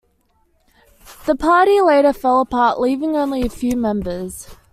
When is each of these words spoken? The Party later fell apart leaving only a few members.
The 1.27 1.35
Party 1.35 1.79
later 1.79 2.11
fell 2.11 2.41
apart 2.41 2.79
leaving 2.81 3.15
only 3.15 3.43
a 3.43 3.49
few 3.49 3.77
members. 3.77 4.47